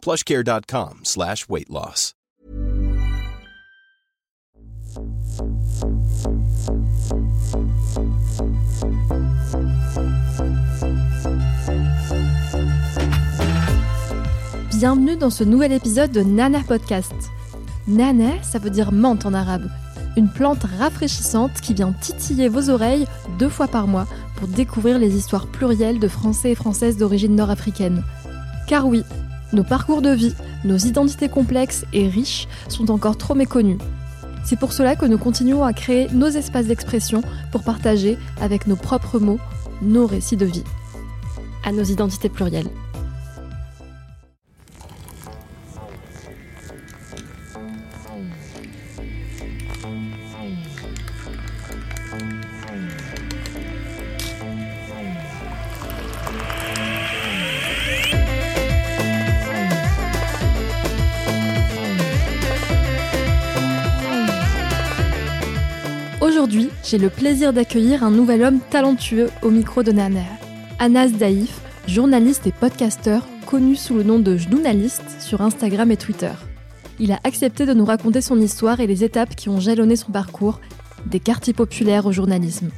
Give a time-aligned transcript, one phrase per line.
[0.00, 2.14] plushcare.com slash weight loss.
[14.80, 17.12] Bienvenue dans ce nouvel épisode de Nana Podcast.
[17.86, 19.68] Nana, ça veut dire menthe en arabe.
[20.16, 23.06] Une plante rafraîchissante qui vient titiller vos oreilles
[23.38, 28.02] deux fois par mois pour découvrir les histoires plurielles de Français et Françaises d'origine nord-africaine.
[28.66, 29.04] Car oui,
[29.52, 33.78] nos parcours de vie, nos identités complexes et riches sont encore trop méconnus.
[34.44, 38.76] C'est pour cela que nous continuons à créer nos espaces d'expression pour partager, avec nos
[38.76, 39.40] propres mots,
[39.82, 40.64] nos récits de vie.
[41.64, 42.70] À nos identités plurielles.
[66.90, 70.24] J'ai le plaisir d'accueillir un nouvel homme talentueux au micro de Nana.
[70.80, 76.32] Anas Daïf, journaliste et podcasteur connu sous le nom de Journaliste sur Instagram et Twitter.
[76.98, 80.10] Il a accepté de nous raconter son histoire et les étapes qui ont jalonné son
[80.10, 80.58] parcours,
[81.06, 82.70] des quartiers populaires au journalisme.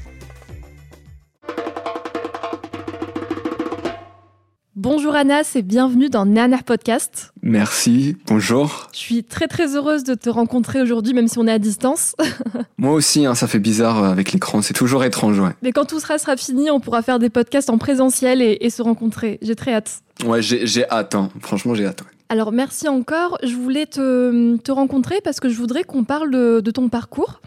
[4.95, 7.33] Bonjour Anas et bienvenue dans Nana Podcast.
[7.41, 8.89] Merci, bonjour.
[8.93, 12.15] Je suis très très heureuse de te rencontrer aujourd'hui même si on est à distance.
[12.77, 15.41] Moi aussi, hein, ça fait bizarre avec l'écran, c'est toujours étrange.
[15.41, 18.59] Ouais, Mais quand tout sera, sera fini, on pourra faire des podcasts en présentiel et,
[18.61, 19.39] et se rencontrer.
[19.41, 20.03] J'ai très hâte.
[20.27, 21.31] ouais j'ai j'ai hâte, hein.
[21.41, 22.03] franchement j'ai hâte.
[22.03, 22.09] ouais.
[22.29, 23.39] Alors merci encore.
[23.43, 27.41] Je voulais te, te rencontrer parce que je voudrais qu'on parle de, de ton parcours.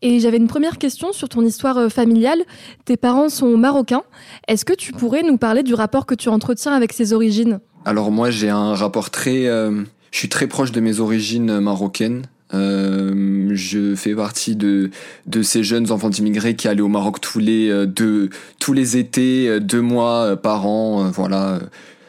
[0.00, 2.42] Et j'avais une première question sur ton histoire euh, familiale.
[2.84, 4.02] Tes parents sont marocains.
[4.46, 7.60] Est-ce que tu pourrais nous parler du rapport que tu entretiens avec ses origines?
[7.84, 9.46] Alors moi j'ai un rapport très...
[9.46, 12.26] euh, je suis très proche de mes origines marocaines.
[12.54, 14.90] Euh, je fais partie de,
[15.26, 19.60] de ces jeunes enfants d'immigrés qui allaient au Maroc tous les, deux, tous les étés,
[19.60, 21.58] deux mois par an, voilà,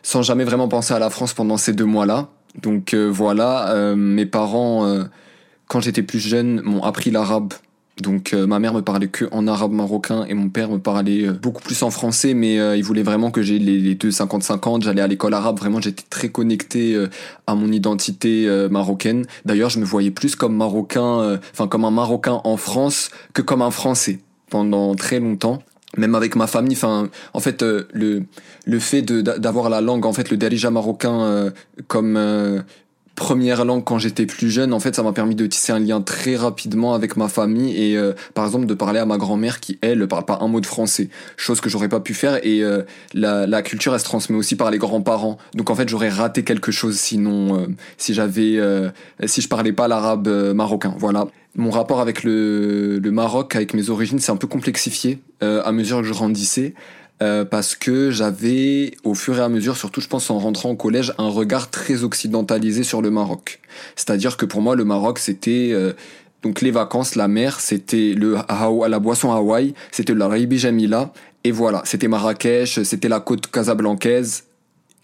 [0.02, 2.30] sans jamais vraiment penser à la France pendant ces deux mois-là.
[2.62, 4.88] Donc voilà, mes parents,
[5.68, 7.54] quand j'étais plus jeune, m'ont appris l'arabe.
[8.02, 11.28] Donc euh, ma mère me parlait que en arabe marocain et mon père me parlait
[11.28, 14.10] euh, beaucoup plus en français, mais euh, il voulait vraiment que j'ai les, les deux
[14.10, 14.84] 50-50.
[14.84, 17.08] J'allais à l'école arabe, vraiment j'étais très connecté euh,
[17.48, 19.26] à mon identité euh, marocaine.
[19.46, 23.42] D'ailleurs, je me voyais plus comme marocain, euh, enfin comme un marocain en France que
[23.42, 25.60] comme un français pendant très longtemps.
[25.98, 28.24] Même avec ma famille, enfin, en fait, euh, le
[28.66, 31.50] le fait de d'a- d'avoir la langue, en fait, le darija marocain euh,
[31.88, 32.62] comme euh,
[33.20, 36.02] première langue quand j'étais plus jeune, en fait, ça m'a permis de tisser un lien
[36.02, 39.78] très rapidement avec ma famille et, euh, par exemple, de parler à ma grand-mère qui,
[39.82, 42.40] elle, parle pas un mot de français, chose que j'aurais pas pu faire.
[42.44, 45.38] Et euh, la, la culture, elle se transmet aussi par les grands-parents.
[45.54, 48.90] Donc, en fait, j'aurais raté quelque chose sinon, euh, si j'avais, euh,
[49.26, 50.96] si je parlais pas l'arabe euh, marocain.
[50.98, 51.28] Voilà.
[51.56, 55.72] Mon rapport avec le, le Maroc, avec mes origines, c'est un peu complexifié euh, à
[55.72, 56.74] mesure que je grandissais.
[57.22, 60.76] Euh, parce que j'avais, au fur et à mesure, surtout je pense en rentrant au
[60.76, 63.60] collège, un regard très occidentalisé sur le Maroc.
[63.98, 65.92] C'est-à-dire que pour moi, le Maroc, c'était euh,
[66.44, 68.38] donc les vacances, la mer, c'était le
[68.88, 71.12] la boisson Hawaï, c'était la Ribi Jamila,
[71.44, 74.46] et voilà, c'était Marrakech, c'était la côte casablancaise,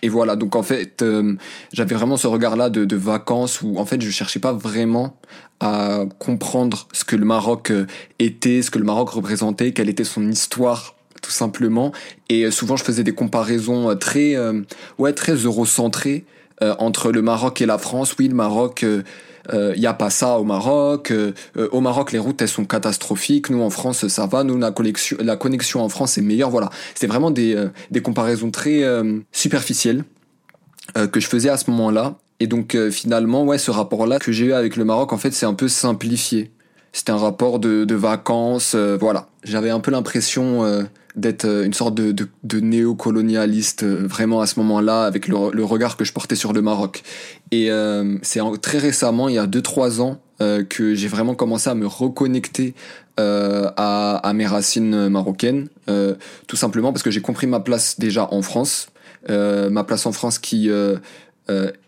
[0.01, 0.35] et voilà.
[0.35, 1.35] Donc en fait, euh,
[1.73, 5.17] j'avais vraiment ce regard-là de, de vacances où en fait je cherchais pas vraiment
[5.59, 7.87] à comprendre ce que le Maroc euh,
[8.19, 10.94] était, ce que le Maroc représentait, quelle était son histoire
[11.25, 11.91] tout simplement.
[12.29, 14.61] Et euh, souvent, je faisais des comparaisons euh, très, euh,
[14.99, 16.23] ouais, très eurocentrées
[16.61, 18.15] euh, entre le Maroc et la France.
[18.19, 19.03] Oui, le Maroc, il
[19.53, 21.11] euh, y a pas ça au Maroc.
[21.71, 23.49] au Maroc, les routes elles sont catastrophiques.
[23.49, 24.43] Nous, en France, ça va.
[24.43, 26.51] Nous, la connexion, la connexion en France est meilleure.
[26.51, 27.55] Voilà, c'était vraiment des,
[27.89, 28.83] des comparaisons très
[29.31, 30.03] superficielles
[31.11, 32.15] que je faisais à ce moment-là.
[32.39, 35.45] Et donc, finalement, ouais, ce rapport-là que j'ai eu avec le Maroc, en fait, c'est
[35.45, 36.51] un peu simplifié.
[36.91, 39.27] C'était un rapport de, de vacances, voilà.
[39.43, 40.63] J'avais un peu l'impression
[41.15, 45.51] d'être euh, une sorte de, de, de néocolonialiste euh, vraiment à ce moment-là, avec le,
[45.51, 47.03] le regard que je portais sur le Maroc.
[47.51, 51.69] Et euh, c'est très récemment, il y a 2-3 ans, euh, que j'ai vraiment commencé
[51.69, 52.73] à me reconnecter
[53.17, 56.15] euh, à, à mes racines marocaines, euh,
[56.47, 58.89] tout simplement parce que j'ai compris ma place déjà en France,
[59.29, 60.69] ma place en France qui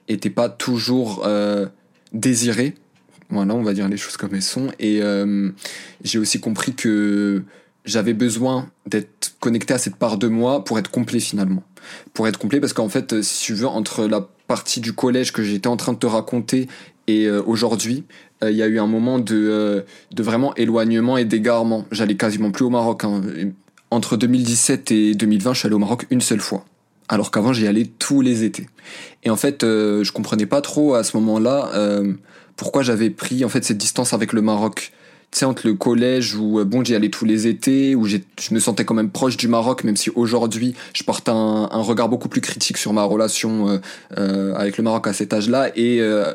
[0.07, 1.65] était pas toujours euh,
[2.13, 2.75] désiré.
[3.29, 4.69] Voilà, on va dire les choses comme elles sont.
[4.79, 5.01] Et
[6.05, 7.43] j'ai aussi compris que
[7.87, 11.63] j'avais besoin d'être connecté à cette part de moi pour être complet finalement.
[12.13, 15.41] Pour être complet parce qu'en fait, si tu veux, entre la partie du collège que
[15.41, 16.67] j'étais en train de te raconter
[17.07, 18.03] et euh, aujourd'hui,
[18.43, 19.81] euh, il y a eu un moment de, euh,
[20.13, 21.85] de vraiment éloignement et d'égarement.
[21.91, 23.05] J'allais quasiment plus au Maroc.
[23.05, 23.21] Hein.
[23.89, 26.65] Entre 2017 et 2020, je suis allé au Maroc une seule fois.
[27.07, 28.67] Alors qu'avant, j'y allais tous les étés.
[29.23, 31.71] Et en fait, je comprenais pas trop à ce moment-là
[32.57, 34.91] pourquoi j'avais pris en fait cette distance avec le Maroc
[35.31, 38.17] tu entre le collège où, euh, bon, j'y allais tous les étés, où je
[38.51, 42.09] me sentais quand même proche du Maroc, même si aujourd'hui, je porte un, un, regard
[42.09, 43.77] beaucoup plus critique sur ma relation euh,
[44.17, 46.33] euh avec le Maroc à cet âge-là, et, euh,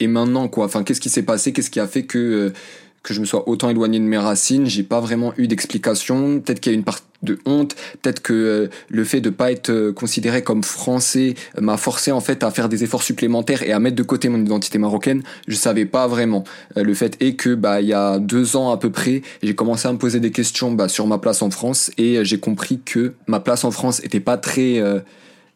[0.00, 0.66] et maintenant, quoi.
[0.66, 1.52] Enfin, qu'est-ce qui s'est passé?
[1.52, 2.52] Qu'est-ce qui a fait que
[3.02, 6.40] que je me sois autant éloigné de mes racines, j'ai pas vraiment eu d'explication.
[6.40, 9.50] Peut-être qu'il y a une part de honte, peut-être que euh, le fait de pas
[9.50, 13.72] être euh, considéré comme français m'a forcé en fait à faire des efforts supplémentaires et
[13.72, 15.22] à mettre de côté mon identité marocaine.
[15.48, 16.44] Je savais pas vraiment.
[16.76, 19.54] Euh, le fait est que bah il y a deux ans à peu près, j'ai
[19.54, 22.80] commencé à me poser des questions bah, sur ma place en France et j'ai compris
[22.84, 24.80] que ma place en France était pas très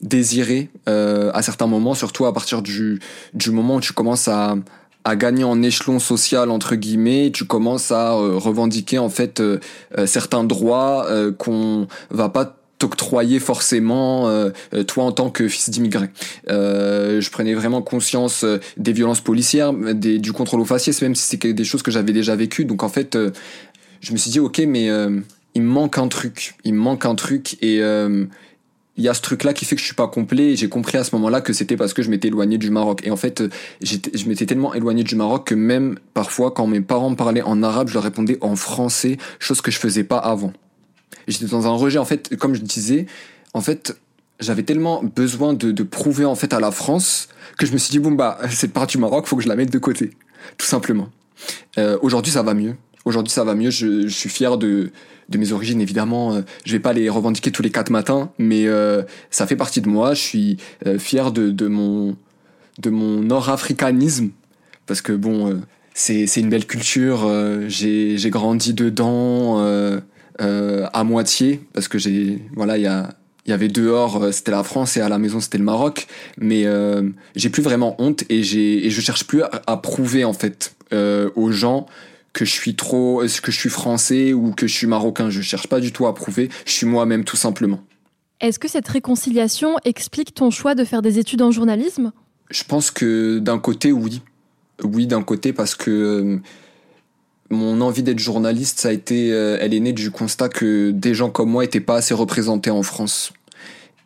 [0.00, 3.00] désirée à certains moments, surtout à partir du
[3.34, 4.56] du moment où tu commences à
[5.04, 9.58] à gagner en échelon social entre guillemets, tu commences à euh, revendiquer en fait euh,
[9.99, 11.06] euh, certains droits
[11.38, 14.28] qu'on va pas t'octroyer forcément
[14.88, 16.08] toi en tant que fils d'immigré.
[16.49, 18.44] je prenais vraiment conscience
[18.76, 22.34] des violences policières, du contrôle aux faciès, même si c'est des choses que j'avais déjà
[22.34, 22.64] vécues.
[22.64, 23.16] Donc en fait,
[24.00, 24.88] je me suis dit ok, mais
[25.55, 27.81] il me manque un truc, il me manque un truc et
[28.96, 30.52] il y a ce truc là qui fait que je suis pas complet.
[30.52, 33.00] Et j'ai compris à ce moment-là que c'était parce que je m'étais éloigné du Maroc.
[33.04, 33.42] Et en fait
[33.82, 37.88] je m'étais tellement éloigné du Maroc que même parfois quand mes parents parlaient en arabe
[37.88, 40.52] je leur répondais en français chose que je faisais pas avant.
[41.28, 41.98] J'étais dans un rejet.
[41.98, 43.06] En fait comme je disais
[43.54, 43.96] en fait
[44.40, 47.28] j'avais tellement besoin de, de, prouver en fait à la France
[47.58, 49.56] que je me suis dit bon bah cette part du Maroc faut que je la
[49.56, 50.10] mette de côté.
[50.58, 51.08] Tout simplement.
[51.78, 53.70] Euh, aujourd'hui ça va mieux aujourd'hui ça va mieux.
[53.70, 54.90] Je, suis fier de
[55.28, 58.66] de mes origines, évidemment, euh, je vais pas les revendiquer tous les quatre matins, mais
[58.66, 60.14] euh, ça fait partie de moi.
[60.14, 60.56] Je suis
[60.87, 62.16] euh, fier de, de mon
[62.78, 64.31] de mon nord-africanisme.
[64.87, 65.60] Parce que bon,
[65.94, 67.31] c'est c'est une belle culture.
[67.69, 69.62] j'ai j'ai grandi dedans
[70.38, 71.60] à moitié.
[71.72, 71.98] Parce que
[72.55, 73.14] voilà il y a
[73.46, 76.06] il y avait dehors c'était la France et à la maison c'était le Maroc.
[76.38, 76.64] Mais
[77.37, 80.75] j'ai plus vraiment honte et j'ai et je cherche plus à, à prouver en fait
[80.90, 81.87] aux gens
[82.32, 85.31] que je suis trop, est-ce que je suis français ou que je suis marocain.
[85.31, 86.49] Je cherche pas du tout à prouver.
[86.67, 87.81] Je suis moi-même tout simplement.
[88.40, 92.12] Est-ce que cette réconciliation explique ton choix de faire des études en journalisme?
[92.50, 94.23] Je pense que d'un côté, oui.
[94.82, 96.38] Oui, d'un côté, parce que euh,
[97.50, 101.14] mon envie d'être journaliste, ça a été, euh, elle est née du constat que des
[101.14, 103.32] gens comme moi n'étaient pas assez représentés en France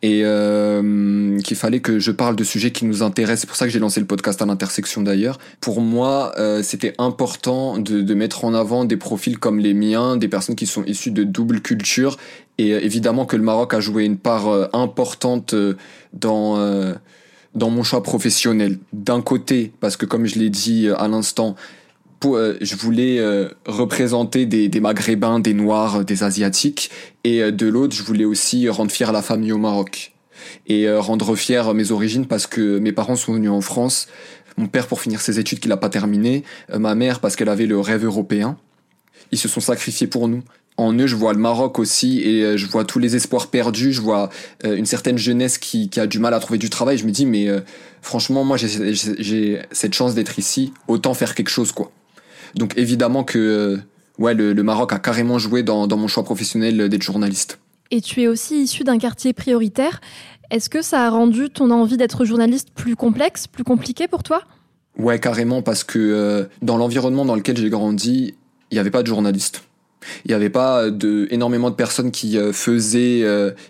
[0.01, 3.41] et euh, qu'il fallait que je parle de sujets qui nous intéressent.
[3.41, 5.39] C'est pour ça que j'ai lancé le podcast à l'intersection d'ailleurs.
[5.59, 10.17] Pour moi, euh, c'était important de, de, mettre en avant des profils comme les miens,
[10.17, 12.17] des personnes qui sont issues de double culture.
[12.57, 15.75] Et euh, évidemment que le Maroc a joué une part euh, importante euh,
[16.13, 16.57] dans
[17.55, 18.77] dans mon choix professionnel.
[18.93, 21.55] D'un côté, parce que comme je l'ai dit à l'instant,
[22.25, 26.89] euh, je voulais euh, représenter des, Maghrébins, des Noirs, des Asiatiques,
[27.23, 30.13] et euh, de l'autre, je voulais aussi rendre fier la famille au Maroc
[30.67, 34.07] et rendre fier mes origines parce que mes parents sont venus en France.
[34.55, 36.43] Mon père pour finir ses études qu'il n'a pas terminé,
[36.73, 38.55] ma mère parce qu'elle avait le rêve européen.
[39.31, 40.43] Ils se sont sacrifiés pour nous.
[40.77, 43.91] En eux, je vois le Maroc aussi et je vois tous les espoirs perdus.
[43.91, 44.29] Je vois
[44.63, 46.97] une certaine jeunesse qui, a du mal à trouver du travail.
[46.97, 47.47] Je me dis, mais
[48.01, 50.71] franchement, moi, j'ai cette chance d'être ici.
[50.87, 51.91] Autant faire quelque chose, quoi.
[52.57, 53.77] Donc évidemment que euh,
[54.17, 57.59] ouais, le, Maroc a carrément joué dans, mon choix professionnel d'être journaliste.
[57.91, 60.01] Et tu es aussi issu d'un quartier prioritaire.
[60.49, 64.41] Est-ce que ça a rendu ton envie d'être journaliste plus complexe, plus compliqué pour toi?
[64.97, 68.35] Ouais, carrément, parce que euh, dans l'environnement dans lequel j'ai grandi,
[68.71, 69.63] il n'y avait pas de journalistes.
[70.25, 73.23] Il n'y avait pas de, énormément de personnes qui euh, faisaient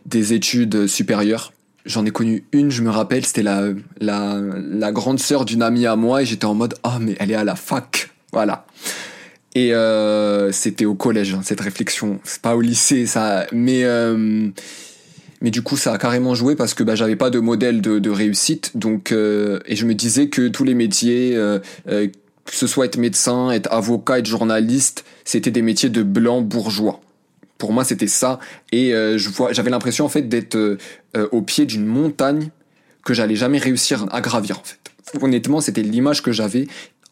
[0.05, 1.51] des études supérieures.
[1.85, 3.69] J'en ai connu une, je me rappelle, c'était la,
[4.01, 7.31] la, la grande sœur d'une amie à moi et j'étais en mode, oh mais elle
[7.31, 8.09] est à la fac.
[8.37, 8.67] Voilà.
[9.55, 12.19] Et euh, c'était au collège, hein, cette réflexion.
[12.23, 13.47] C'est pas au lycée, ça.
[13.51, 14.49] Mais, euh,
[15.41, 18.09] mais du coup, ça a carrément joué parce que bah, j'avais pas de modèle de,
[18.11, 18.77] réussite.
[18.77, 21.33] Donc, euh, et je me disais que tous les métiers,
[21.87, 22.11] que
[22.51, 27.01] ce soit être médecin, être avocat, être journaliste, c'était des métiers de blancs bourgeois.
[27.57, 28.37] Pour moi, c'était ça.
[28.71, 30.77] Et je vois, j'avais l'impression en fait d'être
[31.31, 32.51] au pied d'une montagne
[33.03, 34.77] que j'allais jamais réussir à gravir en fait.
[35.23, 36.67] Honnêtement, c'était l'image que j'avais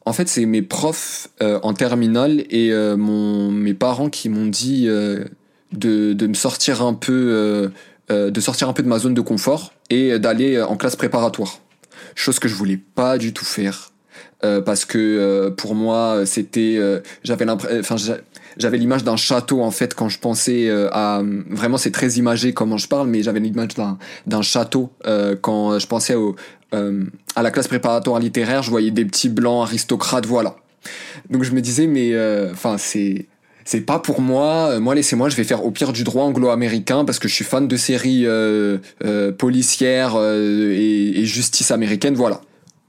[0.06, 4.46] en fait, c'est mes profs euh, en terminale et euh, mon, mes parents qui m'ont
[4.46, 5.26] dit euh,
[5.72, 7.72] de, de me sortir un peu,
[8.10, 11.60] de sortir un peu de ma zone de confort et d'aller en classe préparatoire.
[12.14, 13.92] Chose que je voulais pas du tout faire.
[14.42, 16.80] parce que pour moi c'était
[17.24, 17.96] j'avais enfin
[18.58, 22.78] j'avais l'image d'un château en fait quand je pensais à vraiment c'est très imagé comment
[22.78, 23.98] je parle mais j'avais l'image d'un
[24.28, 24.92] d'un château
[25.42, 26.36] quand je pensais au
[26.72, 30.57] à la classe préparatoire littéraire je voyais des petits blancs aristocrates voilà
[31.29, 32.13] donc je me disais mais
[32.51, 33.27] enfin c'est
[33.65, 34.69] c'est pas pour moi.
[34.69, 37.43] Euh, moi, laissez-moi, je vais faire au pire du droit anglo-américain parce que je suis
[37.43, 42.13] fan de séries euh, euh, policières et, et, justice américaine.
[42.13, 42.41] Voilà.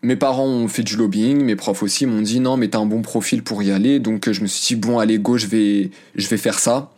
[0.03, 2.87] Mes parents ont fait du lobbying, mes profs aussi m'ont dit non, mais t'as un
[2.87, 3.99] bon profil pour y aller.
[3.99, 6.93] Donc je me suis dit bon, allez go, je vais, je vais faire ça.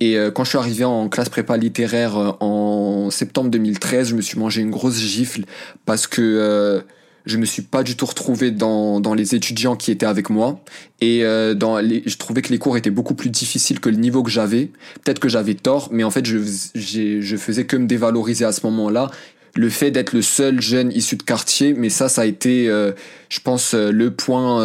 [0.00, 4.38] Et quand je suis arrivé en classe prépa littéraire en septembre 2013, je me suis
[4.38, 5.44] mangé une grosse gifle
[5.84, 6.82] parce que
[7.26, 10.60] je me suis pas du tout retrouvé dans, dans les étudiants qui étaient avec moi.
[11.00, 13.96] Et euh, dans les, je trouvais que les cours étaient beaucoup plus difficiles que le
[13.96, 14.70] niveau que j'avais.
[15.04, 16.38] Peut-être que j'avais tort mais en fait je
[16.74, 19.10] je faisais que me dévaloriser à ce moment-là.
[19.56, 22.92] Le fait d'être le seul jeune issu de quartier mais ça ça a été euh,
[23.28, 24.60] je pense euh, le point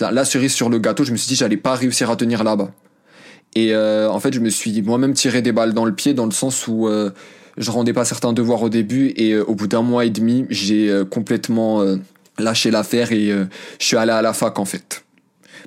[0.00, 1.04] la, la, cerise sur le gâteau.
[1.04, 2.72] Je me suis dit j'allais pas réussir à tenir là-bas
[3.66, 6.32] et en fait je me suis moi-même tiré des balles dans le pied dans le
[6.32, 6.88] sens où
[7.58, 10.46] je rendais pas certains devoirs au début et euh, au bout d'un mois et demi,
[10.48, 11.96] j'ai euh, complètement euh,
[12.38, 15.04] lâché l'affaire et je suis allé à la fac en fait.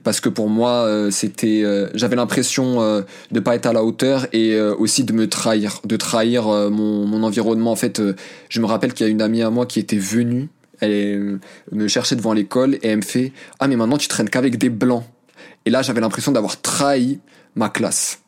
[0.06, 5.04] Parce que pour moi, c'était, j'avais l'impression de pas être à la hauteur et aussi
[5.04, 7.74] de me trahir, de trahir mon, mon environnement.
[7.74, 8.02] En fait,
[8.48, 10.48] je me rappelle qu'il y a une amie à moi qui était venue,
[10.80, 11.40] elle
[11.74, 14.70] me cherchait devant l'école et elle me fait ah mais maintenant tu traînes qu'avec des
[14.70, 15.04] blancs.
[15.66, 17.20] Et là, j'avais l'impression d'avoir trahi
[17.56, 18.22] ma classe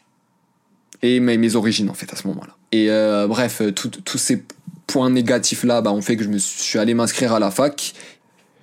[1.02, 2.56] et mes, origines en fait à ce moment-là.
[2.72, 4.44] Et euh, bref, tous ces
[4.88, 7.94] points négatifs là, bah, ont fait que je me suis allé m'inscrire à la fac.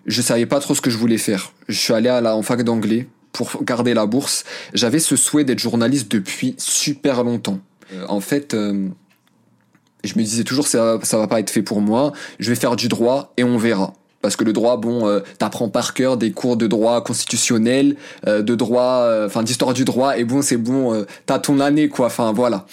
[0.07, 1.52] Je savais pas trop ce que je voulais faire.
[1.69, 4.45] Je suis allé à la en fac d'anglais pour garder la bourse.
[4.73, 7.61] J'avais ce souhait d'être journaliste depuis super longtemps.
[7.93, 8.88] Euh, en fait, euh,
[10.02, 12.12] je me disais toujours ça ça va pas être fait pour moi.
[12.38, 15.69] Je vais faire du droit et on verra parce que le droit bon euh, t'apprends
[15.69, 17.97] par cœur des cours de droit constitutionnel
[18.27, 21.61] euh, de droit euh, enfin d'histoire du droit et bon c'est bon euh, t'as ton
[21.61, 22.67] année quoi enfin voilà.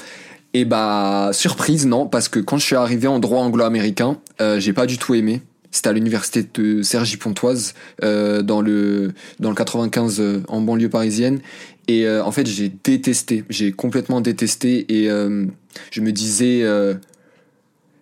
[0.54, 4.18] Et bah surprise non parce que quand je suis arrivé en droit anglo-américain
[4.58, 5.42] j'ai pas du tout aimé.
[5.70, 11.42] C'était à l'université de Sergi Pontoise dans le dans le 95 en banlieue parisienne.
[11.88, 16.64] Et en fait j'ai détesté j'ai complètement détesté et je me disais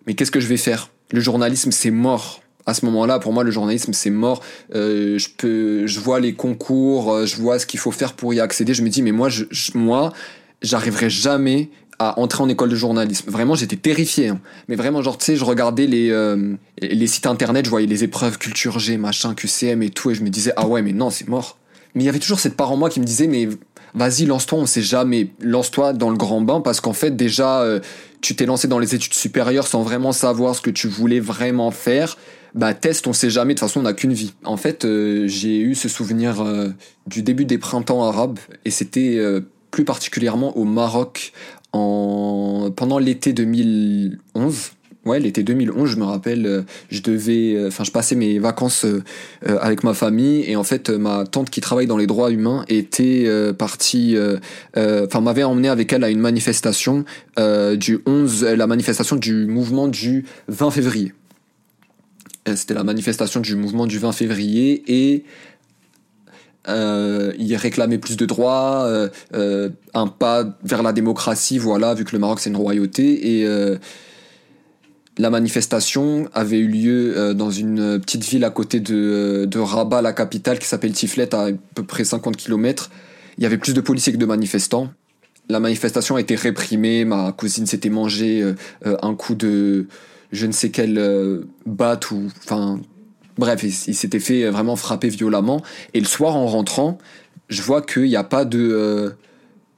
[0.06, 0.90] mais qu'est-ce que je vais faire?
[1.10, 4.42] Le journalisme c'est mort à ce moment-là, pour moi, le journalisme, c'est mort.
[4.74, 8.34] Euh, je peux, je vois les concours, euh, je vois ce qu'il faut faire pour
[8.34, 8.74] y accéder.
[8.74, 9.28] Je me dis, mais moi,
[9.74, 10.12] moi,
[10.62, 11.70] j'arriverai jamais
[12.00, 13.30] à entrer en école de journalisme.
[13.30, 14.28] Vraiment, j'étais terrifié.
[14.28, 14.40] Hein.
[14.68, 18.02] Mais vraiment, genre, tu sais, je regardais les, euh, les sites internet, je voyais les
[18.02, 21.08] épreuves culture G, machin, QCM et tout, et je me disais, ah ouais, mais non,
[21.10, 21.58] c'est mort.
[21.94, 23.48] Mais il y avait toujours cette part en moi qui me disait, mais
[23.94, 25.28] vas-y, lance-toi, on sait jamais.
[25.40, 27.64] Lance-toi dans le grand bain parce qu'en fait, déjà,
[28.20, 31.70] tu t'es lancé dans les études supérieures sans vraiment savoir ce que tu voulais vraiment
[31.70, 32.18] faire
[32.56, 33.52] bah test, on sait jamais.
[33.54, 34.32] De toute façon, on n'a qu'une vie.
[34.44, 36.68] En fait, euh, j'ai eu ce souvenir euh,
[37.06, 41.32] du début des printemps arabes et c'était euh, plus particulièrement au Maroc
[41.72, 44.72] en pendant l'été 2011.
[45.04, 48.84] Ouais, l'été 2011, je me rappelle, je devais, enfin, je passais mes vacances
[49.46, 53.30] avec ma famille et en fait, ma tante qui travaille dans les droits humains était
[53.56, 54.16] partie,
[54.76, 57.04] enfin, m'avait emmené avec elle à une manifestation
[57.38, 61.12] du 11, la manifestation du mouvement du 20 février.
[62.48, 65.24] Euh, c'était la manifestation du mouvement du 20 février et
[66.68, 68.84] euh, il réclamait plus de droits,
[69.34, 73.40] euh, un pas vers la démocratie, voilà, vu que le Maroc c'est une royauté.
[73.40, 73.46] Et
[75.18, 80.12] la manifestation avait eu lieu dans une petite ville à côté de, de Rabat, la
[80.12, 82.90] capitale, qui s'appelle Tiflet, à, à peu près 50 km.
[83.38, 84.90] Il y avait plus de policiers que de manifestants.
[85.48, 88.44] La manifestation a été réprimée, ma cousine s'était mangé
[88.84, 89.86] un coup de
[90.32, 92.80] je ne sais quelle euh, ou enfin
[93.38, 95.62] bref il, s'était fait vraiment frapper violemment.
[95.94, 96.98] Et le soir en rentrant
[97.48, 99.10] je vois qu'il n'y a pas de euh,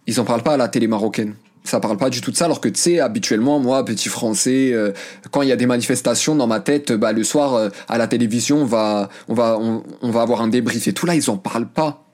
[0.06, 1.34] ils en parlent pas à la télé marocaine.
[1.64, 4.70] Ça parle pas du tout de ça alors que tu sais habituellement moi petit français
[4.72, 4.92] euh,
[5.30, 8.62] quand il y a des manifestations dans ma tête bah le soir à la télévision
[8.62, 11.06] on va on va on, va avoir un débrief et tout.
[11.06, 12.07] Là ils en parlent pas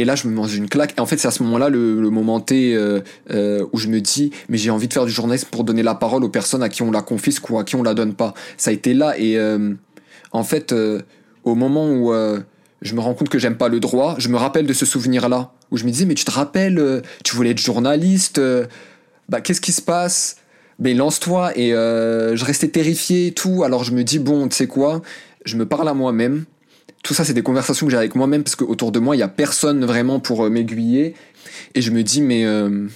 [0.00, 0.94] et là, je me mange une claque.
[0.96, 3.00] Et en fait, c'est à ce moment-là le, moment T euh,
[3.32, 5.94] euh, où je me dis, mais j'ai envie de faire du journalisme pour donner la
[5.94, 8.32] parole aux personnes à qui on la confisque ou à qui on la donne pas.
[8.56, 9.18] Ça a été là.
[9.18, 9.74] Et euh,
[10.32, 10.74] en fait,
[11.44, 12.14] au moment où
[12.80, 15.52] je me rends compte que j'aime pas le droit, je me rappelle de ce souvenir-là
[15.70, 18.40] où je me disais, mais tu te rappelles, tu voulais être journaliste.
[19.28, 20.36] bah, qu'est-ce qui se passe?
[20.78, 24.66] Mais lance-toi et je restais terrifié et tout alors je me dis bon tu sais
[24.66, 25.02] quoi?
[25.44, 26.46] Je me parle à moi-même
[27.02, 29.22] tout ça, c'est des conversations que j'ai avec moi-même parce qu'autour de moi, il y
[29.22, 31.14] a personne vraiment pour euh, m'aiguiller.
[31.74, 32.88] Et je me dis, mais euh,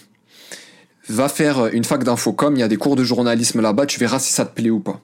[1.08, 4.18] va faire une fac d'infocom, il y a des cours de journalisme là-bas, tu verras
[4.18, 5.00] si ça te plaît ou pas.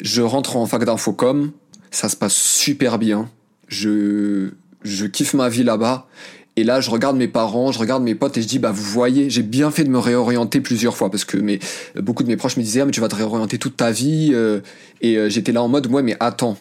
[0.00, 1.52] Je rentre en fac d'infocom,
[1.90, 3.28] ça se passe super bien.
[3.68, 4.50] Je,
[4.82, 6.06] je kiffe ma vie là-bas.
[6.54, 8.82] Et là, je regarde mes parents, je regarde mes potes et je dis, bah, vous
[8.82, 11.60] voyez, j'ai bien fait de me réorienter plusieurs fois parce que mais,
[11.96, 14.30] beaucoup de mes proches me disaient, ah, mais tu vas te réorienter toute ta vie.
[14.34, 14.60] euh,
[15.00, 16.58] et j'étais là en mode, ouais, mais attends.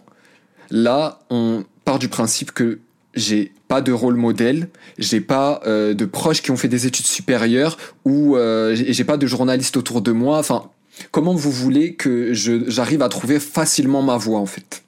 [0.72, 2.80] Là, on part du principe que
[3.14, 7.06] j'ai pas de rôle modèle, j'ai pas euh, de proches qui ont fait des études
[7.06, 10.40] supérieures ou euh, j'ai pas de journalistes autour de moi.
[10.40, 10.70] Enfin,
[11.12, 14.84] comment vous voulez que j'arrive à trouver facilement ma voie en fait?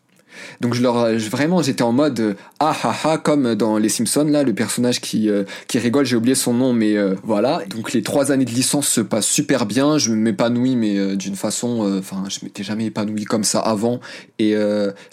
[0.62, 4.26] Donc je leur vraiment j'étais en mode euh, ah ah ah comme dans les Simpsons
[4.26, 7.62] là le personnage qui euh, qui rigole j'ai oublié son nom mais euh, voilà.
[7.70, 9.98] Donc les trois années de licence se passent super bien.
[9.98, 14.00] Je m'épanouis mais d'une façon enfin je m'étais jamais épanoui comme ça avant.
[14.40, 14.56] Et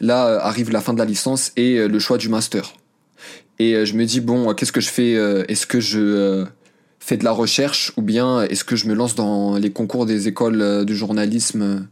[0.00, 2.74] là arrive la fin de la licence et le choix du master.
[3.58, 5.12] Et je me dis bon qu'est-ce que je fais
[5.48, 6.44] est-ce que je
[6.98, 10.28] fais de la recherche ou bien est-ce que je me lance dans les concours des
[10.28, 11.88] écoles de journalisme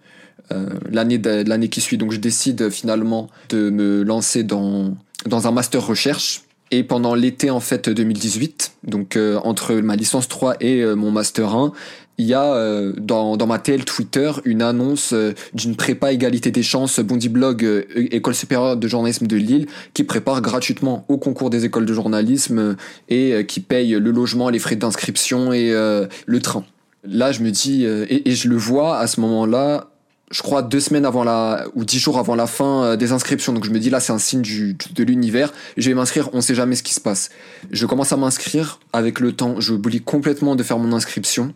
[0.91, 1.99] l'année de- l'année qui suit.
[1.99, 4.95] Donc je décide euh, finalement de me lancer dans
[5.27, 6.43] dans un master recherche.
[6.71, 11.11] Et pendant l'été en fait 2018, donc euh, entre ma licence 3 et euh, mon
[11.11, 11.73] master 1,
[12.19, 16.51] il y a euh, dans, dans ma TL Twitter une annonce euh, d'une prépa égalité
[16.51, 21.17] des chances Bondi Blog euh, École supérieure de journalisme de Lille qui prépare gratuitement au
[21.17, 22.75] concours des écoles de journalisme euh,
[23.09, 26.65] et euh, qui paye le logement, les frais d'inscription et euh, le train.
[27.05, 29.88] Là, je me dis euh, et, et je le vois à ce moment-là
[30.31, 33.53] je crois deux semaines avant la ou dix jours avant la fin euh, des inscriptions.
[33.53, 35.53] Donc je me dis là c'est un signe du, de l'univers.
[35.77, 36.29] Je vais m'inscrire.
[36.33, 37.31] On sait jamais ce qui se passe.
[37.71, 39.61] Je commence à m'inscrire avec le temps.
[39.61, 41.55] Je oublie complètement de faire mon inscription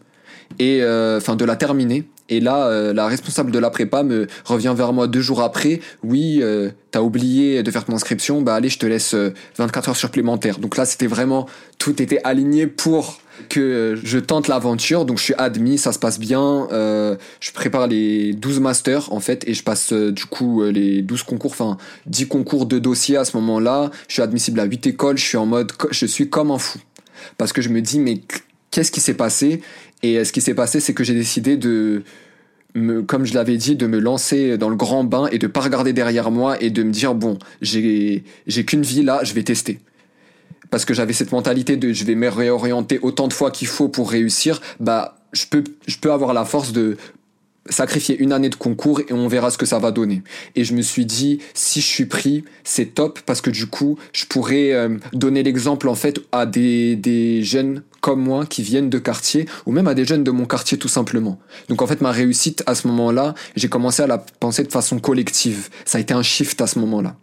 [0.58, 2.08] et euh, enfin de la terminer.
[2.28, 5.80] Et là, euh, la responsable de la prépa me revient vers moi deux jours après.
[6.02, 8.42] Oui, euh, t'as oublié de faire ton inscription.
[8.42, 10.58] Bah allez, je te laisse euh, 24 heures supplémentaires.
[10.58, 11.46] Donc là, c'était vraiment
[11.78, 15.04] tout était aligné pour que euh, je tente l'aventure.
[15.04, 16.68] Donc je suis admis, ça se passe bien.
[16.72, 20.70] Euh, je prépare les 12 masters en fait et je passe euh, du coup euh,
[20.70, 21.76] les 12 concours, enfin
[22.06, 23.90] 10 concours de dossiers à ce moment-là.
[24.08, 25.18] Je suis admissible à 8 écoles.
[25.18, 26.78] Je suis en mode, je suis comme un fou
[27.38, 28.20] parce que je me dis mais
[28.70, 29.62] qu'est-ce qui s'est passé?
[30.02, 32.02] Et euh, ce qui s'est passé, c'est que j'ai décidé de
[32.74, 35.60] me, comme je l'avais dit, de me lancer dans le grand bain et de pas
[35.60, 39.42] regarder derrière moi et de me dire bon, j'ai j'ai qu'une vie là, je vais
[39.42, 39.80] tester.
[40.70, 43.88] Parce que j'avais cette mentalité de je vais me réorienter autant de fois qu'il faut
[43.88, 46.96] pour réussir, bah je peux je peux avoir la force de
[47.68, 50.22] sacrifier une année de concours et on verra ce que ça va donner.
[50.56, 53.98] Et je me suis dit, si je suis pris, c'est top parce que du coup,
[54.12, 58.90] je pourrais euh, donner l'exemple en fait à des, des jeunes comme moi qui viennent
[58.90, 61.38] de quartier ou même à des jeunes de mon quartier tout simplement.
[61.68, 64.98] Donc en fait, ma réussite à ce moment-là, j'ai commencé à la penser de façon
[64.98, 65.70] collective.
[65.86, 67.16] Ça a été un shift à ce moment-là.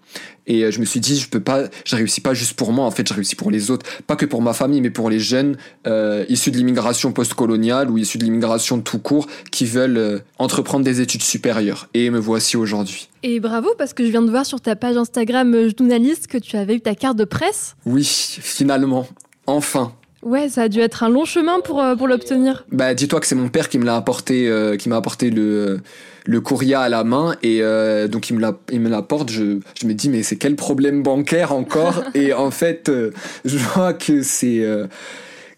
[0.47, 2.85] Et euh, je me suis dit, je peux pas, je réussis pas juste pour moi,
[2.85, 3.85] en fait, je réussis pour les autres.
[4.07, 7.97] Pas que pour ma famille, mais pour les jeunes euh, issus de l'immigration postcoloniale ou
[7.97, 11.89] issus de l'immigration tout court qui veulent euh, entreprendre des études supérieures.
[11.93, 13.09] Et me voici aujourd'hui.
[13.21, 16.55] Et bravo parce que je viens de voir sur ta page Instagram journaliste que tu
[16.55, 17.75] avais eu ta carte de presse.
[17.85, 19.07] Oui, finalement.
[19.45, 19.93] Enfin.
[20.21, 22.65] Ouais, ça a dû être un long chemin pour, euh, pour l'obtenir.
[22.71, 25.79] Bah, dis-toi que c'est mon père qui me l'a apporté, euh, qui m'a apporté le,
[26.25, 29.29] le courrier à la main et euh, donc il me la, il me l'apporte.
[29.29, 33.11] Je, je me dis mais c'est quel problème bancaire encore Et en fait, euh,
[33.45, 34.65] je vois que c'est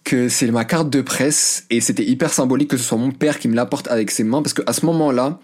[0.04, 3.40] que c'est ma carte de presse et c'était hyper symbolique que ce soit mon père
[3.40, 5.40] qui me l'apporte avec ses mains parce que à ce moment-là.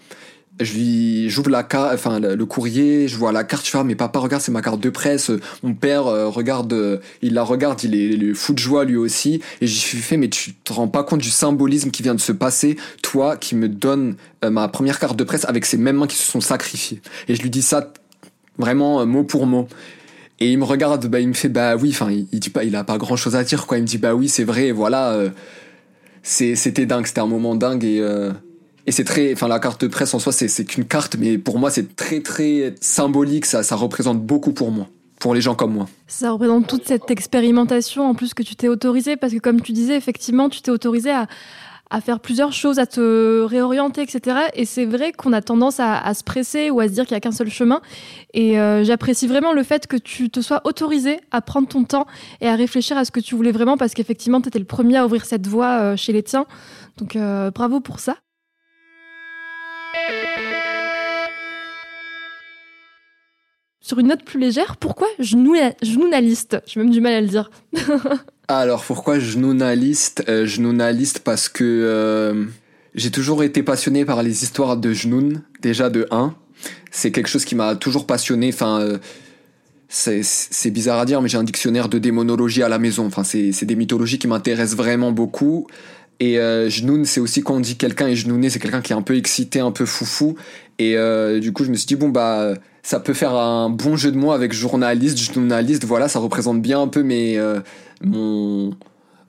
[0.60, 3.84] Je lui, j'ouvre la carte, enfin le, courrier, je vois la carte, je fais ah,
[3.84, 5.30] mais papa regarde c'est ma carte de presse.
[5.62, 8.84] Mon père euh, regarde, euh, il la regarde, il est, il est fou de joie
[8.84, 9.40] lui aussi.
[9.60, 12.20] Et j'y suis fait mais tu te rends pas compte du symbolisme qui vient de
[12.20, 15.96] se passer, toi qui me donne euh, ma première carte de presse avec ces mêmes
[15.96, 17.00] mains qui se sont sacrifiées.
[17.28, 17.92] Et je lui dis ça
[18.58, 19.68] vraiment euh, mot pour mot.
[20.40, 22.64] Et il me regarde, bah il me fait bah oui, enfin il, il dit pas,
[22.64, 23.78] il a pas grand chose à dire quoi.
[23.78, 25.30] Il me dit bah oui c'est vrai, voilà, euh,
[26.22, 28.32] c'est c'était dingue, c'était un moment dingue et euh,
[28.88, 31.58] et c'est très, enfin la carte de presse en soi c'est qu'une carte, mais pour
[31.58, 34.86] moi c'est très très symbolique, ça ça représente beaucoup pour moi,
[35.20, 35.86] pour les gens comme moi.
[36.06, 39.72] Ça représente toute cette expérimentation en plus que tu t'es autorisé parce que comme tu
[39.72, 41.26] disais, effectivement, tu t'es autorisé à,
[41.90, 44.38] à faire plusieurs choses, à te réorienter, etc.
[44.54, 47.12] Et c'est vrai qu'on a tendance à, à se presser ou à se dire qu'il
[47.12, 47.82] n'y a qu'un seul chemin.
[48.32, 52.06] Et euh, j'apprécie vraiment le fait que tu te sois autorisé à prendre ton temps
[52.40, 54.96] et à réfléchir à ce que tu voulais vraiment parce qu'effectivement, tu étais le premier
[54.96, 56.46] à ouvrir cette voie euh, chez les tiens.
[56.96, 58.16] Donc euh, bravo pour ça.
[63.80, 67.50] Sur une note plus légère, pourquoi genou- journaliste J'ai même du mal à le dire.
[68.48, 70.46] Alors pourquoi journaliste euh,
[71.24, 72.44] parce que euh,
[72.94, 76.34] j'ai toujours été passionné par les histoires de Jnoun, déjà de 1.
[76.90, 78.50] C'est quelque chose qui m'a toujours passionné.
[78.52, 78.98] Enfin, euh,
[79.88, 83.06] c'est bizarre à dire, mais j'ai un dictionnaire de démonologie à la maison.
[83.06, 85.66] Enfin, c'est des mythologies qui m'intéressent vraiment beaucoup.
[86.20, 88.96] Et euh, Jnoun, c'est aussi quand on dit quelqu'un est Jnouné, c'est quelqu'un qui est
[88.96, 90.36] un peu excité, un peu foufou.
[90.78, 93.96] Et euh, du coup, je me suis dit, bon, bah, ça peut faire un bon
[93.96, 95.84] jeu de mots avec journaliste, journaliste.
[95.84, 97.40] Voilà, ça représente bien un peu mes
[98.02, 98.74] mon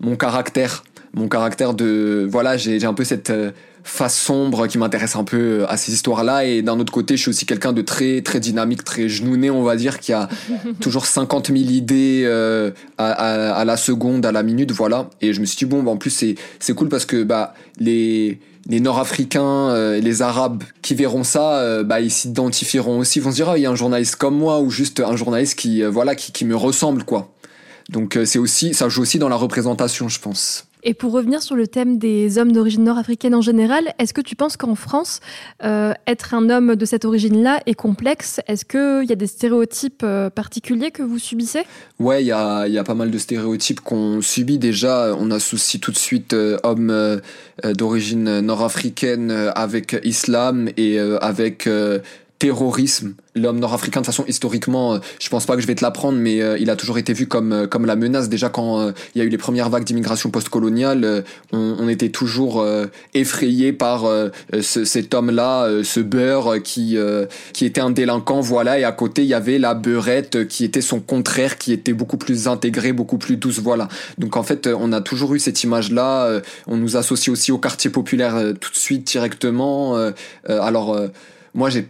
[0.01, 3.33] mon caractère, mon caractère de voilà, j'ai un peu cette
[3.83, 6.45] face sombre qui m'intéresse un peu euh, à ces histoires-là.
[6.45, 9.63] Et d'un autre côté, je suis aussi quelqu'un de très très dynamique, très genouné, on
[9.63, 10.29] va dire, qui a
[10.79, 15.09] toujours 50 000 idées euh, à, à, la seconde, à la minute, voilà.
[15.21, 17.53] Et je me suis dit bon, bah, en plus c'est c'est cool parce que bah
[17.79, 23.31] les les Nord-Africains, euh, les Arabes qui verront ça, bah ils s'identifieront aussi, ils vont
[23.31, 25.81] se dire ah il y a un journaliste comme moi ou juste un journaliste qui
[25.83, 27.33] voilà qui, qui me ressemble quoi.
[27.89, 30.68] Donc c'est aussi ça joue aussi dans la représentation, je pense.
[30.81, 34.37] Et pour revenir sur le thème des hommes d'origine nord-africaine en général, est-ce que tu
[34.37, 35.19] penses qu'en France,
[35.63, 38.39] euh, être un homme de cette origine-là est complexe?
[38.47, 41.63] Est-ce qu'il y a des stéréotypes euh, particuliers que vous subissez?
[41.99, 45.13] Ouais, il y a, pas mal de stéréotypes qu'on subit déjà.
[45.19, 47.19] On associe tout de suite euh, homme
[47.63, 51.67] d'origine nord-africaine avec islam et avec
[52.39, 53.15] terrorisme.
[53.35, 56.41] L'homme nord-africain, de façon, historiquement, euh, je pense pas que je vais te l'apprendre, mais
[56.41, 58.29] euh, il a toujours été vu comme euh, comme la menace.
[58.29, 62.65] Déjà, quand il y a eu les premières vagues d'immigration postcoloniale, on, on, était toujours
[63.13, 64.05] effrayé par
[64.61, 66.97] cet homme-là, ce beurre qui
[67.53, 68.79] qui était un délinquant, voilà.
[68.79, 72.17] Et à côté, il y avait la beurette qui était son contraire, qui était beaucoup
[72.17, 73.89] plus intégrée, beaucoup plus douce, voilà.
[74.17, 76.41] Donc en fait, on a toujours eu cette image-là.
[76.67, 79.97] on nous associe aussi au quartier populaire tout de suite directement.
[80.47, 80.97] alors
[81.53, 81.87] moi, j'ai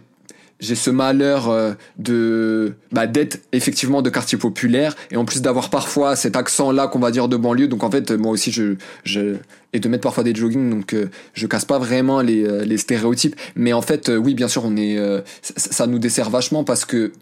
[0.60, 5.70] j'ai ce malheur euh, de bah, d'être effectivement de quartier populaire et en plus d'avoir
[5.70, 7.68] parfois cet accent là qu'on va dire de banlieue.
[7.68, 9.36] Donc en fait moi aussi je, je
[9.72, 12.76] et de mettre parfois des jogging donc euh, je casse pas vraiment les, euh, les
[12.76, 13.36] stéréotypes.
[13.56, 14.98] Mais en fait oui bien sûr on est
[15.42, 17.12] ça, nous dessert vachement parce que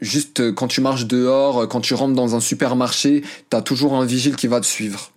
[0.00, 4.36] juste quand tu marches dehors quand tu rentres dans un supermarché t'as toujours un vigile
[4.36, 5.13] qui va te suivre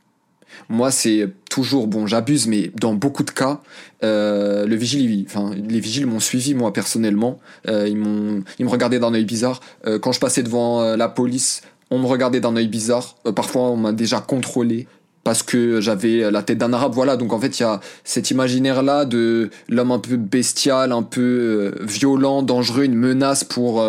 [0.70, 3.62] moi, c'est toujours bon, j'abuse, mais dans beaucoup de cas,
[4.04, 7.40] euh, le vigile, enfin, les vigiles m'ont suivi moi personnellement.
[7.68, 9.62] Euh, ils m'ont, ils me regardaient d'un œil bizarre.
[9.86, 13.16] Euh, quand je passais devant euh, la police, on me regardait d'un œil bizarre.
[13.26, 14.88] Euh, parfois, on m'a déjà contrôlé
[15.24, 16.94] parce que j'avais la tête d'un arabe.
[16.94, 21.04] Voilà, donc en fait, il y a cet imaginaire-là de l'homme un peu bestial, un
[21.04, 23.86] peu violent, dangereux, une menace pour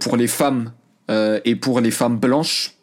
[0.00, 0.72] pour les femmes
[1.44, 2.74] et pour les femmes blanches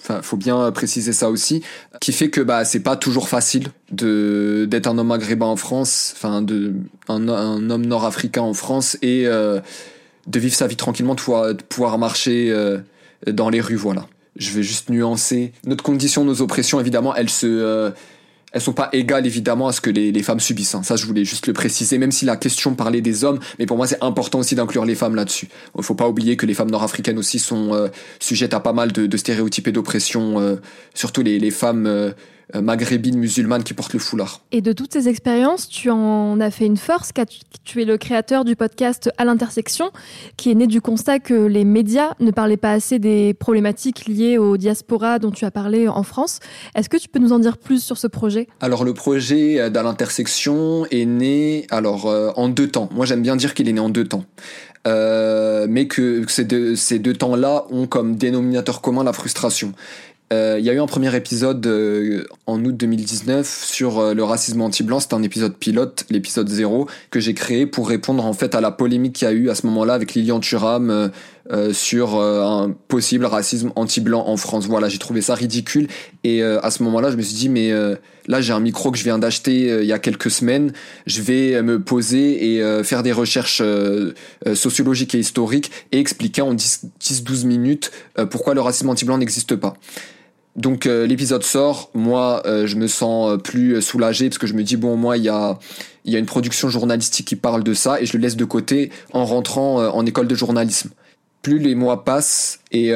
[0.00, 1.62] Enfin, faut bien préciser ça aussi,
[2.00, 6.12] qui fait que bah c'est pas toujours facile de d'être un homme maghrébin en France,
[6.16, 6.74] enfin de
[7.08, 9.60] un, homme nord-africain en France et euh,
[10.26, 12.78] de vivre sa vie tranquillement, de pouvoir, marcher euh,
[13.26, 14.06] dans les rues, voilà.
[14.36, 17.90] Je vais juste nuancer notre condition, nos oppressions, évidemment, elles se euh,
[18.54, 20.74] elles sont pas égales évidemment à ce que les, les femmes subissent.
[20.74, 20.82] Hein.
[20.84, 23.76] Ça, je voulais juste le préciser, même si la question parlait des hommes, mais pour
[23.76, 25.48] moi, c'est important aussi d'inclure les femmes là-dessus.
[25.76, 27.88] Il faut pas oublier que les femmes nord-africaines aussi sont euh,
[28.20, 30.56] sujettes à pas mal de, de stéréotypes et d'oppression, euh,
[30.94, 32.12] surtout les, les femmes euh,
[32.54, 34.42] maghrébine musulmane qui porte le foulard.
[34.52, 37.26] Et de toutes ces expériences, tu en as fait une force, car
[37.64, 39.90] tu es le créateur du podcast À l'intersection,
[40.36, 44.38] qui est né du constat que les médias ne parlaient pas assez des problématiques liées
[44.38, 46.40] aux diasporas dont tu as parlé en France.
[46.74, 48.48] Est-ce que tu peux nous en dire plus sur ce projet?
[48.60, 52.88] Alors le projet euh, d'À l'intersection est né alors euh, en deux temps.
[52.92, 54.24] Moi j'aime bien dire qu'il est né en deux temps.
[54.86, 59.72] Euh, mais que ces deux, ces deux temps-là ont comme dénominateur commun la frustration.
[60.32, 64.24] Euh, il y a eu un premier épisode euh, en août 2019 sur euh, le
[64.24, 65.00] racisme anti-blanc.
[65.00, 68.70] C'était un épisode pilote, l'épisode 0, que j'ai créé pour répondre en fait à la
[68.70, 71.10] polémique qu'il y a eu à ce moment-là avec Lilian Thuram
[71.72, 74.66] sur un possible racisme anti-blanc en France.
[74.66, 75.88] Voilà, j'ai trouvé ça ridicule
[76.24, 77.70] et à ce moment-là, je me suis dit mais
[78.26, 80.72] là j'ai un micro que je viens d'acheter il y a quelques semaines,
[81.06, 83.62] je vais me poser et faire des recherches
[84.54, 87.92] sociologiques et historiques et expliquer en 10-12 minutes
[88.30, 89.74] pourquoi le racisme anti-blanc n'existe pas.
[90.56, 94.54] Donc euh, l'épisode sort, moi euh, je me sens euh, plus soulagé parce que je
[94.54, 95.58] me dis bon moi il y a
[96.04, 98.92] y a une production journalistique qui parle de ça et je le laisse de côté
[99.12, 100.90] en rentrant en école de journalisme.
[101.42, 102.92] Plus les mois passent et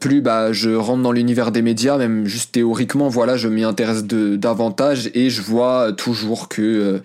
[0.00, 4.04] plus bah je rentre dans l'univers des médias, même juste théoriquement voilà je m'y intéresse
[4.04, 7.02] de, davantage et je vois toujours que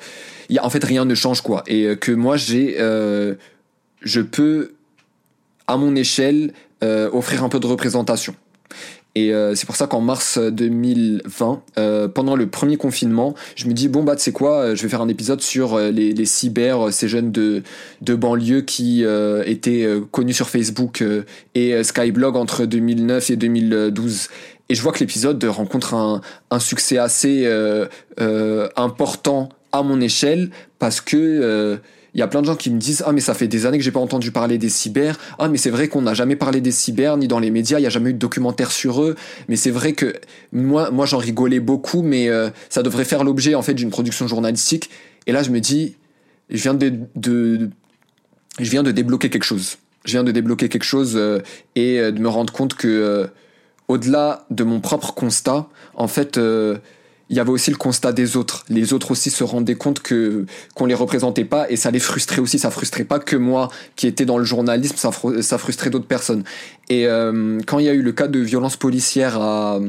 [0.49, 4.71] y a, en fait rien ne change quoi et que moi j'ai je peux
[5.67, 8.33] à mon échelle offrir un peu de représentation.
[9.15, 13.73] Et euh, c'est pour ça qu'en mars 2020, euh, pendant le premier confinement, je me
[13.73, 16.25] dis bon bah tu sais quoi, euh, je vais faire un épisode sur les, les
[16.25, 17.61] cyber, ces jeunes de
[18.01, 19.05] de banlieue qui
[19.45, 21.03] étaient connus sur Facebook
[21.55, 24.29] et Skyblog entre 2009 et 2012.
[24.69, 27.47] Et je vois que l'épisode rencontre un, un succès assez
[28.75, 30.49] important à mon échelle
[30.79, 31.79] parce que
[32.13, 33.77] il y a plein de gens qui me disent ah mais ça fait des années
[33.77, 35.17] que j'ai pas entendu parler des cyber.
[35.39, 37.83] Ah mais c'est vrai qu'on n'a jamais parlé des cyber ni dans les médias il
[37.83, 39.15] y a jamais eu de documentaire sur eux.
[39.47, 40.13] Mais c'est vrai que
[40.51, 44.27] moi moi j'en rigolais beaucoup mais euh, ça devrait faire l'objet en fait d'une production
[44.27, 44.89] journalistique.
[45.25, 45.95] Et là je me dis
[46.49, 47.69] je viens de,
[48.59, 49.77] je viens de débloquer quelque chose.
[50.05, 51.19] Je viens de débloquer quelque chose
[51.75, 53.29] et de me rendre compte que
[53.87, 56.37] au-delà de mon propre constat, en fait,
[57.29, 58.65] il y avait aussi le constat des autres.
[58.69, 62.41] Les autres aussi se rendaient compte que qu'on les représentait pas et ça les frustrait
[62.41, 62.59] aussi.
[62.59, 66.43] Ça frustrait pas que moi qui étais dans le journalisme, ça, ça frustrait d'autres personnes.
[66.89, 69.79] Et euh, quand il y a eu le cas de violence policière à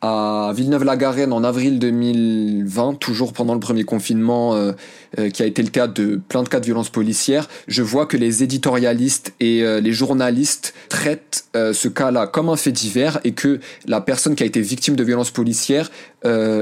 [0.00, 4.72] à Villeneuve-la-Garenne en avril 2020, toujours pendant le premier confinement, euh,
[5.18, 8.04] euh, qui a été le théâtre de plein de cas de violences policières, je vois
[8.04, 13.32] que les éditorialistes et euh, les journalistes traitent ce cas-là comme un fait divers et
[13.32, 15.90] que la personne qui a été victime de violences policières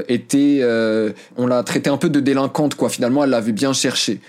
[0.09, 0.63] était,
[1.37, 2.91] on l'a traité un peu de délinquante quoi.
[2.91, 4.21] Finalement, elle l'avait bien cherché.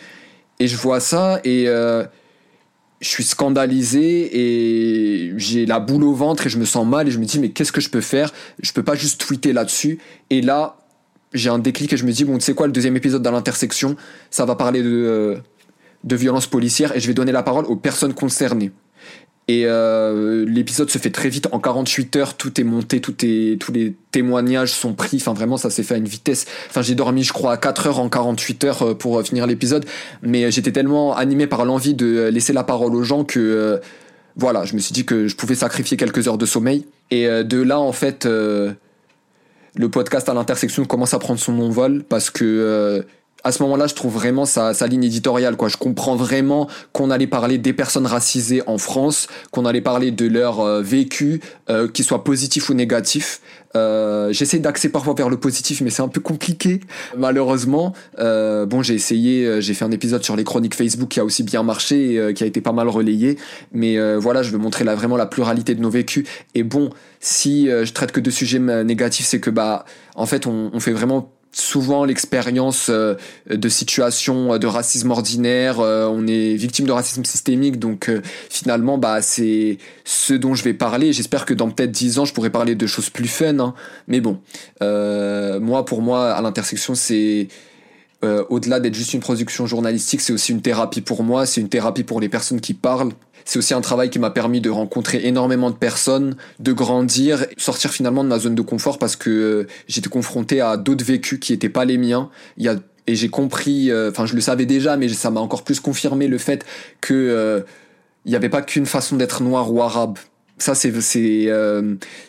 [0.59, 1.67] Et je vois ça et
[3.03, 7.11] je suis scandalisé et j'ai la boule au ventre et je me sens mal et
[7.11, 8.31] je me dis mais qu'est-ce que je peux faire?
[8.61, 9.99] Je peux pas juste tweeter là-dessus.
[10.29, 10.77] Et là,
[11.33, 13.31] j'ai un déclic et je me dis bon tu sais quoi le deuxième épisode dans
[13.31, 13.97] l'intersection,
[14.31, 15.37] ça va parler de euh,
[16.05, 18.71] de violence policière et je vais donner la parole aux personnes concernées.
[19.49, 23.59] Et euh, l'épisode se fait très vite, en 48 heures, tout est monté, tout est,
[23.59, 25.17] tous les témoignages sont pris.
[25.17, 26.45] Enfin, vraiment, ça s'est fait à une vitesse.
[26.69, 29.45] Enfin, j'ai dormi, je crois, à 4 heures en 48 heures euh, pour euh, finir
[29.45, 29.85] l'épisode.
[30.21, 33.81] Mais j'étais tellement animé par l'envie de laisser la parole aux gens que,
[34.37, 36.85] voilà, je me suis dit que je pouvais sacrifier quelques heures de sommeil.
[37.11, 38.75] Et de là, en fait, le
[39.91, 43.05] podcast à l'intersection commence à prendre son envol parce que
[43.43, 45.57] à ce moment-là, je trouve vraiment sa, sa, ligne éditoriale.
[45.57, 45.67] Quoi.
[45.67, 50.27] Je comprends vraiment qu'on allait parler des personnes racisées en France, qu'on allait parler de
[50.27, 53.41] leur euh, vécu, euh, qu'il soit positif ou négatif.
[53.75, 56.81] Euh, J'essaie d'axer parfois vers le positif, mais c'est un peu compliqué,
[57.17, 57.93] malheureusement.
[58.19, 61.25] Euh, bon, j'ai essayé, euh, j'ai fait un épisode sur les chroniques Facebook qui a
[61.25, 63.37] aussi bien marché, et, qui a été pas mal relayé.
[63.71, 66.27] Mais voilà, je veux montrer là, vraiment la pluralité de nos vécus.
[66.55, 70.69] Et bon, si je traite que de sujets négatifs, c'est que bah, en fait, on,
[70.73, 73.15] on fait vraiment souvent l'expérience euh,
[73.49, 78.97] de situations de racisme ordinaire, euh, on est victime de racisme systémique, donc euh, finalement
[78.97, 81.13] bah c'est ce dont je vais parler.
[81.13, 83.73] J'espère que dans peut-être dix ans je pourrai parler de choses plus fun, hein.
[84.07, 84.39] mais bon,
[84.81, 87.47] moi pour moi à l'intersection c'est
[88.49, 92.03] au-delà d'être juste une production journalistique, c'est aussi une thérapie pour moi, c'est une thérapie
[92.03, 93.11] pour les personnes qui parlent.
[93.45, 97.91] C'est aussi un travail qui m'a permis de rencontrer énormément de personnes, de grandir, sortir
[97.91, 101.51] finalement de ma zone de confort parce que euh, j'étais confronté à d'autres vécus qui
[101.51, 102.29] n'étaient pas les miens.
[103.05, 106.27] Et j'ai compris, euh, enfin je le savais déjà, mais ça m'a encore plus confirmé
[106.27, 106.65] le fait
[107.01, 107.61] que euh,
[108.25, 110.17] il n'y avait pas qu'une façon d'être noir ou arabe.
[110.57, 110.93] Ça c'est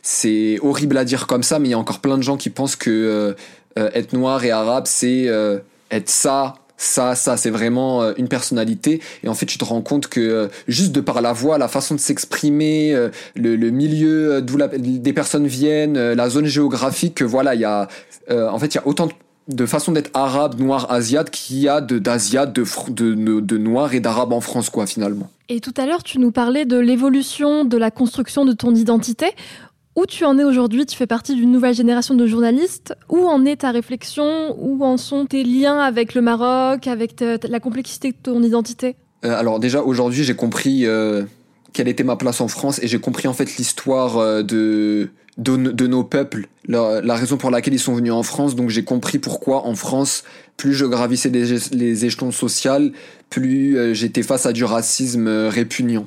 [0.02, 2.50] c'est horrible à dire comme ça, mais il y a encore plein de gens qui
[2.50, 3.36] pensent que
[3.76, 5.28] être noir et arabe c'est
[5.96, 9.00] être ça ça, ça, c'est vraiment euh, une personnalité.
[9.22, 11.68] Et en fait, tu te rends compte que euh, juste de par la voix, la
[11.68, 17.60] façon de s'exprimer, euh, le, milieu d'où des personnes viennent, la zone géographique, voilà, il
[17.60, 17.88] y a,
[18.30, 19.08] en fait, il y a autant
[19.48, 23.94] de, façons d'être arabe, noir, asiate qu'il y a d'asiate, de, de, de, de noir
[23.94, 25.30] et d'arabe en France, quoi, finalement.
[25.48, 29.26] Et tout à l'heure, tu nous parlais de l'évolution de la construction de ton identité.
[29.96, 30.86] Où tu en es aujourd'hui?
[30.86, 32.94] Tu fais partie d'une nouvelle génération de journalistes?
[33.08, 34.56] Où en est ta réflexion?
[34.58, 38.96] Où en sont tes liens avec le Maroc, avec la complexité de ton identité?
[39.24, 41.22] Euh, Alors déjà, aujourd'hui, j'ai compris euh,
[41.72, 45.86] quelle était ma place en France et j'ai compris en fait l'histoire euh, de, de,
[45.86, 48.56] nos peuples, la, raison pour laquelle ils sont venus en France.
[48.56, 50.24] Donc j'ai compris pourquoi en France,
[50.56, 52.90] plus je gravissais les échelons sociaux,
[53.30, 56.06] plus j'étais face à du racisme répugnant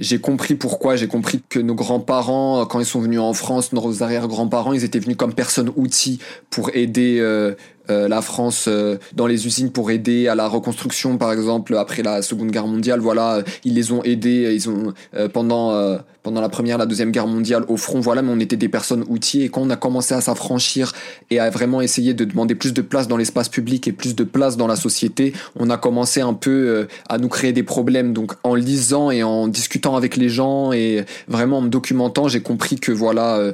[0.00, 3.72] j'ai compris pourquoi, j'ai compris que nos grands-parents, euh, quand ils sont venus en France,
[3.72, 7.54] nos arrière-grands-parents, ils étaient venus comme personne outil pour aider euh,
[7.90, 8.68] euh, la France
[9.14, 13.00] dans les usines pour aider à la reconstruction par exemple après la Seconde Guerre mondiale
[13.00, 14.92] voilà ils les ont aidés ils ont
[15.32, 18.68] pendant pendant la première la deuxième guerre mondiale au front voilà mais on était des
[18.68, 20.92] personnes outils et quand on a commencé à s'affranchir
[21.30, 24.24] et à vraiment essayer de demander plus de place dans l'espace public et plus de
[24.24, 28.12] place dans la société on a commencé un peu à nous créer des problèmes.
[28.12, 32.40] Donc en lisant et en discutant avec les gens et vraiment en me documentant j'ai
[32.40, 33.52] compris que voilà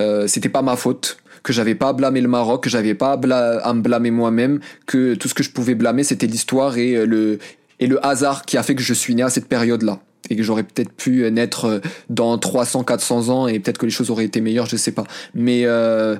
[0.00, 3.12] euh, c'était pas ma faute que j'avais pas à blâmer le Maroc, que j'avais pas
[3.12, 7.06] à, me blâmer moi-même, que tout ce que je pouvais blâmer c'était l'histoire et euh,
[7.06, 7.38] le
[7.80, 10.00] et le hasard qui a fait que je suis né à cette période-là.
[10.28, 11.80] Et que j'aurais peut-être pu naître euh,
[12.10, 15.04] dans 300 400 ans et peut-être que les choses auraient été meilleures, je sais pas.
[15.32, 16.16] Mais euh,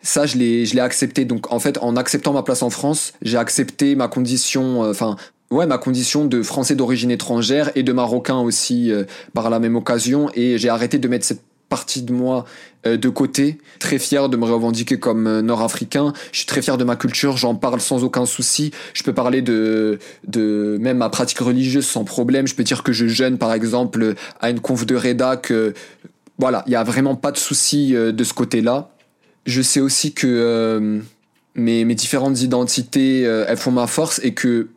[0.00, 1.24] ça je l'ai je accepté.
[1.24, 5.16] Donc en fait en acceptant ma place en France, j'ai accepté ma condition enfin
[5.50, 8.92] ouais ma condition de français d'origine étrangère et de marocain aussi
[9.34, 10.30] par la même occasion.
[10.34, 12.44] Et j'ai arrêté de mettre cette partie de moi
[12.86, 16.12] euh, de côté, très fier de me revendiquer comme euh, nord-africain.
[16.30, 18.72] Je suis très fier de ma culture, j'en parle sans aucun souci.
[18.92, 22.46] Je peux parler de de même ma pratique religieuse sans problème.
[22.46, 25.72] Je peux dire que je jeûne par exemple à une conf de Reda que
[26.38, 28.90] voilà, il y a vraiment pas de souci euh, de ce côté-là.
[29.46, 31.00] Je sais aussi que
[31.54, 34.68] mes, mes différentes identités elles font ma force et que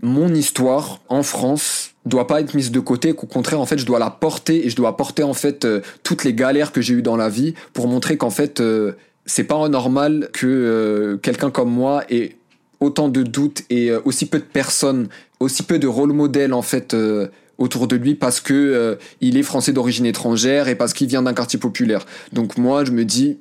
[0.00, 3.86] mon histoire en France doit pas être mise de côté, qu'au contraire en fait je
[3.86, 6.94] dois la porter et je dois porter en fait euh, toutes les galères que j'ai
[6.94, 8.92] eues dans la vie pour montrer qu'en fait euh,
[9.24, 12.36] c'est pas normal que euh, quelqu'un comme moi ait
[12.80, 16.96] autant de doutes et aussi peu de personnes, aussi peu de rôle modèles en fait
[17.56, 21.32] autour de lui parce que il est français d'origine étrangère et parce qu'il vient d'un
[21.32, 22.04] quartier populaire.
[22.32, 23.38] Donc moi je me dis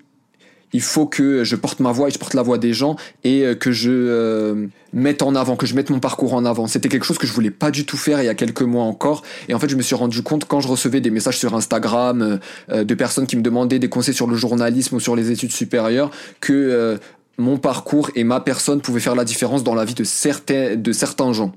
[0.74, 3.46] il faut que je porte ma voix et je porte la voix des gens et
[3.46, 6.68] euh, que je euh, mette en avant, que je mette mon parcours en avant.
[6.68, 8.84] C'était quelque chose que je voulais pas du tout faire il y a quelques mois
[8.84, 9.24] encore.
[9.50, 12.40] Et en fait, je me suis rendu compte quand je recevais des messages sur Instagram
[12.72, 15.52] euh, de personnes qui me demandaient des conseils sur le journalisme ou sur les études
[15.52, 16.98] supérieures que
[17.38, 20.92] mon parcours et ma personne pouvaient faire la différence dans la vie de certains, de
[20.92, 21.54] certains gens.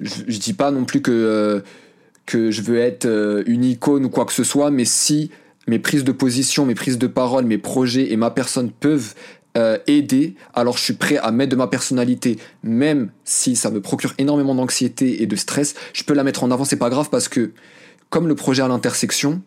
[0.00, 1.62] Je, je dis pas non plus que,
[2.26, 3.06] que je veux être
[3.46, 5.30] une icône ou quoi que ce soit, mais si
[5.66, 9.14] mes prises de position, mes prises de parole, mes projets et ma personne peuvent
[9.56, 13.80] euh, aider, alors je suis prêt à mettre de ma personnalité, même si ça me
[13.80, 17.08] procure énormément d'anxiété et de stress, je peux la mettre en avant, c'est pas grave
[17.08, 17.52] parce que
[18.10, 19.42] comme le projet à l'intersection,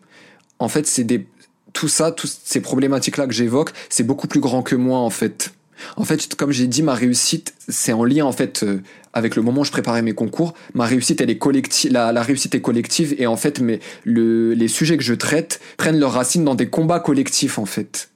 [0.58, 1.26] en fait, c'est des
[1.72, 5.10] tout ça, toutes ces problématiques là que j'évoque, c'est beaucoup plus grand que moi en
[5.10, 5.52] fait.
[5.96, 8.80] En fait, comme j'ai dit, ma réussite, c'est en lien en fait euh,
[9.12, 10.54] avec le moment où je préparais mes concours.
[10.74, 11.92] Ma réussite, elle est collective.
[11.92, 13.62] La, réussite est collective et en fait,
[14.04, 18.10] les sujets que je traite prennent leurs racines dans des combats collectifs en fait.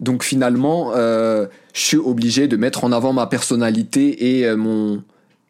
[0.00, 4.96] Donc finalement, euh, je suis obligé de mettre en avant ma personnalité et euh,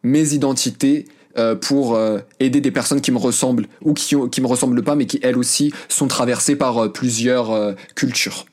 [0.03, 1.05] mes identités
[1.61, 1.97] pour
[2.41, 5.37] aider des personnes qui me ressemblent ou qui qui me ressemblent pas mais qui elles
[5.37, 8.45] aussi sont traversées par plusieurs cultures.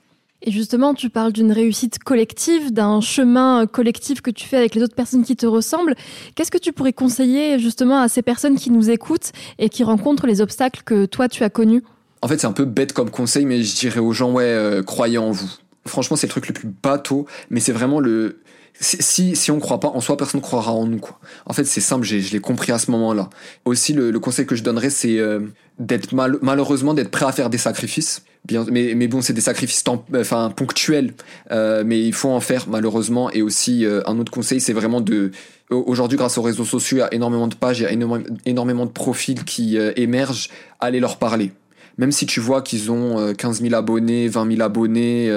[0.42, 4.83] Et justement, tu parles d'une réussite collective, d'un chemin collectif que tu fais avec les
[4.83, 5.94] autres personnes qui te ressemblent.
[6.35, 10.27] Qu'est-ce que tu pourrais conseiller justement à ces personnes qui nous écoutent et qui rencontrent
[10.27, 11.83] les obstacles que toi tu as connus?
[12.22, 14.83] En fait, c'est un peu bête comme conseil, mais je dirais aux gens, ouais, euh,
[14.83, 15.51] croyez en vous.
[15.87, 18.40] Franchement, c'est le truc le plus bateau, mais c'est vraiment le,
[18.80, 20.98] si, si on croit pas en soi, personne ne croira en nous.
[20.98, 21.18] Quoi.
[21.46, 23.30] En fait, c'est simple, je l'ai compris à ce moment-là.
[23.64, 25.40] Aussi, le, le, conseil que je donnerais, c'est euh,
[25.78, 28.22] d'être mal, malheureusement d'être prêt à faire des sacrifices.
[28.44, 29.82] Bien, mais, mais bon, c'est des sacrifices
[30.14, 31.14] enfin, ponctuels,
[31.50, 33.30] euh, mais il faut en faire malheureusement.
[33.30, 35.30] Et aussi, euh, un autre conseil, c'est vraiment de...
[35.70, 38.24] Aujourd'hui, grâce aux réseaux sociaux, il y a énormément de pages, il y a énormément,
[38.44, 40.48] énormément de profils qui émergent.
[40.78, 41.50] Allez leur parler.
[41.98, 45.36] Même si tu vois qu'ils ont 15 000 abonnés, 20 000 abonnés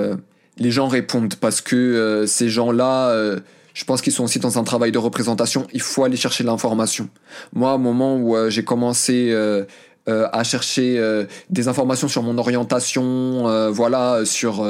[0.60, 3.40] les gens répondent parce que euh, ces gens-là, euh,
[3.74, 5.66] je pense qu'ils sont aussi dans un travail de représentation.
[5.74, 7.10] Il faut aller chercher l'information.
[7.54, 9.34] Moi, au moment où euh, j'ai commencé
[10.08, 11.00] à chercher
[11.52, 14.66] des informations sur mon orientation, voilà, sur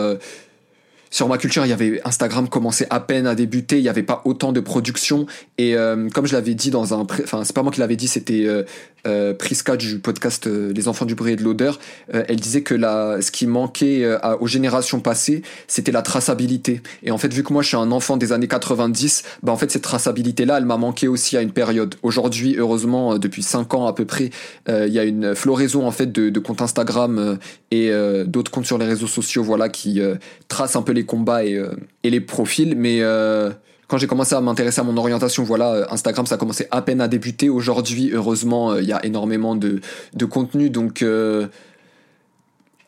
[1.11, 4.03] sur ma culture, il y avait Instagram commençait à peine à débuter, il n'y avait
[4.03, 5.25] pas autant de production
[5.57, 8.07] et euh, comme je l'avais dit dans un, enfin c'est pas moi qui l'avais dit,
[8.07, 8.63] c'était euh,
[9.07, 11.79] euh, Priska du podcast euh, Les enfants du bruit et de l'odeur.
[12.09, 14.05] elle disait que la, ce qui manquait
[14.39, 16.81] aux générations passées, c'était la traçabilité.
[17.03, 19.57] Et en fait, vu que moi je suis un enfant des années 90, bah en
[19.57, 21.95] fait cette traçabilité là, elle m'a manqué aussi à une période.
[22.03, 24.29] Aujourd'hui, heureusement, depuis 5 ans à peu près,
[24.67, 27.39] il y a une floraison en fait de, de comptes Instagram
[27.71, 27.91] et
[28.25, 30.01] d'autres comptes sur les réseaux sociaux, voilà, qui
[30.47, 31.71] tracent un peu les combats et, euh,
[32.03, 33.51] et les profils, mais euh,
[33.87, 36.81] quand j'ai commencé à m'intéresser à mon orientation, voilà, euh, Instagram, ça a commencé à
[36.81, 37.49] peine à débuter.
[37.49, 39.81] Aujourd'hui, heureusement, il y a énormément de,
[40.29, 41.03] contenu, donc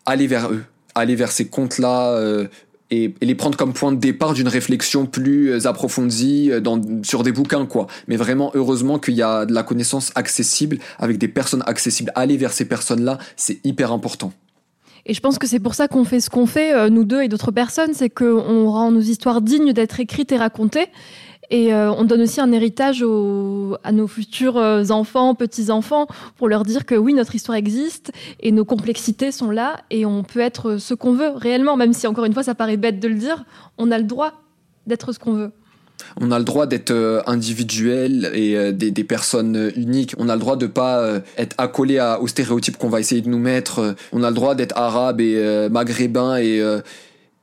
[0.05, 0.63] allez vers eux,
[0.95, 2.19] allez vers ces comptes-là.
[2.93, 7.65] Et, les prendre comme point de départ d'une réflexion plus approfondie dans, sur des bouquins,
[7.65, 7.87] quoi.
[8.09, 12.11] Mais vraiment, heureusement qu'il y a de la connaissance accessible avec des personnes accessibles.
[12.15, 14.33] Aller vers ces personnes-là, c'est hyper important.
[15.05, 17.21] Et je pense que c'est pour ça qu'on fait ce qu'on fait, euh, nous deux
[17.21, 20.87] et d'autres personnes, c'est qu'on rend nos histoires dignes d'être écrites et racontées.
[21.49, 26.63] Et euh, on donne aussi un héritage à nos futurs euh, enfants, petits-enfants, pour leur
[26.63, 30.77] dire que oui, notre histoire existe et nos complexités sont là et on peut être
[30.77, 33.43] ce qu'on veut réellement, même si encore une fois ça paraît bête de le dire,
[33.77, 34.31] on a le droit
[34.87, 35.51] d'être ce qu'on veut.
[36.19, 40.13] On a le droit d'être euh, individuel et euh, des, personnes uniques.
[40.17, 43.21] On a le droit de pas euh, être accolé à, aux stéréotypes qu'on va essayer
[43.21, 43.95] de nous mettre.
[44.11, 46.61] On a le droit d'être arabe et maghrébin et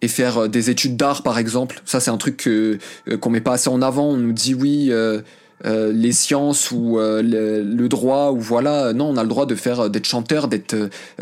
[0.01, 1.83] et faire des études d'art par exemple.
[1.85, 2.79] Ça c'est un truc que
[3.21, 4.11] qu'on met pas assez en avant.
[4.11, 5.21] On nous dit oui euh,
[5.65, 9.81] les sciences ou euh, le, droit ou voilà non on a le droit de faire
[9.81, 10.77] euh, d'être chanteur d'être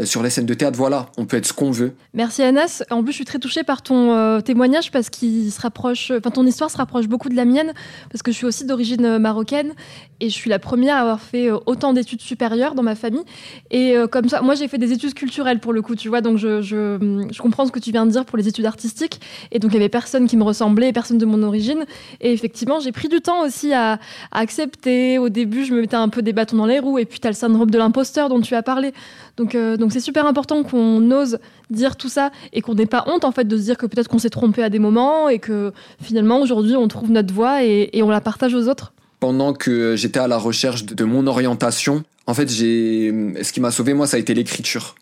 [0.05, 1.93] sur les scènes de théâtre voilà on peut être ce qu'on veut.
[2.13, 2.83] Merci Anas.
[2.91, 6.45] En plus je suis très touchée par ton témoignage parce qu'il se rapproche enfin ton
[6.45, 7.73] histoire se rapproche beaucoup de la mienne
[8.11, 9.73] parce que je suis aussi d'origine marocaine
[10.21, 13.25] et je suis la première à avoir fait autant d'études supérieures dans ma famille.
[13.71, 16.39] Et comme ça moi j'ai fait des études culturelles pour le coup tu vois donc
[16.39, 19.21] je, je, je comprends ce que tu viens de dire pour les études artistiques.
[19.53, 21.85] Et donc il y avait personne qui me ressemblait personne de mon origine.
[22.21, 23.99] Et effectivement j'ai pris du temps aussi à
[24.33, 25.19] accepter.
[25.19, 27.27] Au début, je me mettais un peu des bâtons dans les roues, et puis tu
[27.27, 28.93] as le syndrome de l'imposteur dont tu as parlé.
[29.37, 31.39] Donc, euh, donc c'est super important qu'on ose
[31.71, 34.09] dire tout ça et qu'on n'ait pas honte en fait de se dire que peut-être
[34.09, 37.91] qu'on s'est trompé à des moments et que finalement aujourd'hui on trouve notre voix et,
[38.03, 38.93] on la partage aux autres.
[39.19, 43.13] pendant que j'étais à la recherche de mon orientation, en fait, j'ai
[43.43, 44.97] ce qui m'a sauvé moi, ça a été l'écriture.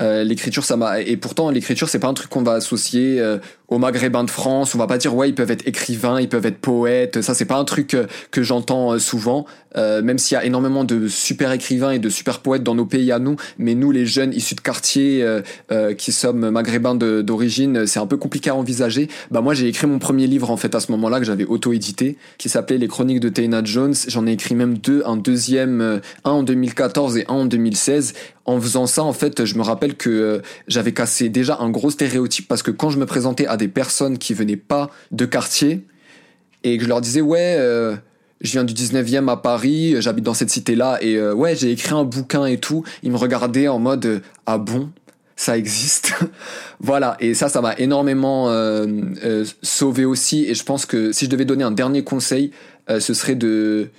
[0.00, 3.38] Euh, l'écriture, ça m'a et pourtant l'écriture, c'est pas un truc qu'on va associer euh,
[3.68, 4.74] aux Maghrébins de France.
[4.74, 7.20] On va pas dire ouais, ils peuvent être écrivains, ils peuvent être poètes.
[7.22, 9.46] Ça, c'est pas un truc euh, que j'entends euh, souvent.
[9.76, 13.12] même s'il y a énormément de super écrivains et de super poètes dans nos pays
[13.12, 15.22] à nous, mais nous, les jeunes issus de quartiers
[15.98, 19.08] qui sommes maghrébins d'origine, c'est un peu compliqué à envisager.
[19.30, 22.16] Bah moi, j'ai écrit mon premier livre en fait à ce moment-là que j'avais auto-édité,
[22.38, 23.94] qui s'appelait Les Chroniques de Taina Jones.
[24.08, 28.14] J'en ai écrit même deux, un deuxième, un en 2014 et un en 2016
[28.46, 30.38] en faisant ça, en fait, je me rappelle que euh,
[30.68, 34.18] j'avais cassé déjà un gros stéréotype parce que quand je me présentais à des personnes
[34.18, 35.84] qui venaient pas de quartier
[36.64, 37.96] et que je leur disais ouais, euh,
[38.40, 41.94] je viens du 19e à Paris, j'habite dans cette cité-là et euh, ouais, j'ai écrit
[41.94, 44.90] un bouquin et tout, ils me regardaient en mode ah bon,
[45.36, 46.14] ça existe?
[46.80, 48.50] voilà, et ça, ça m'a énormément
[49.62, 50.44] sauvé aussi.
[50.44, 52.52] Et je pense que si je devais donner un dernier conseil,
[52.88, 53.90] ce serait de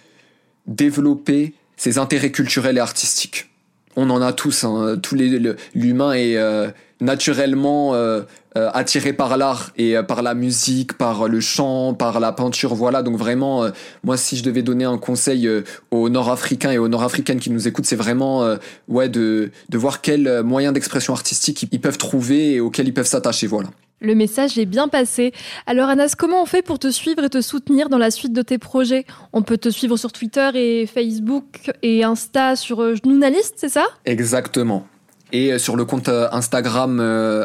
[0.65, 3.49] développer ses intérêts culturels et artistiques
[3.97, 4.63] on en a tous.
[4.63, 4.97] Hein.
[5.01, 5.41] Tous les
[5.73, 8.21] l'humain est euh, naturellement euh,
[8.55, 12.75] euh, attiré par l'art et par la musique, par le chant, par la peinture.
[12.75, 13.03] Voilà.
[13.03, 13.69] Donc vraiment,
[14.03, 15.49] moi, si je devais donner un conseil
[15.91, 20.43] aux Nord-Africains et aux Nord-Africaines qui nous écoutent, c'est vraiment ouais de de voir quels
[20.43, 23.47] moyens d'expression artistique ils peuvent trouver et auxquels ils peuvent s'attacher.
[23.47, 23.69] Voilà.
[23.99, 25.33] Le message est bien passé.
[25.65, 28.43] Alors Anas, comment on fait pour te suivre et te soutenir dans la suite de
[28.43, 29.05] tes projets?
[29.33, 33.85] On peut te suivre sur Twitter et Facebook et Insta sur euh, Nounalist, c'est ça?
[34.05, 34.85] Exactement.
[35.31, 36.99] Et euh, sur le compte euh, Instagram